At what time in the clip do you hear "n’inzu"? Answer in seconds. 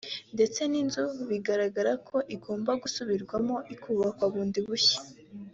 0.71-1.03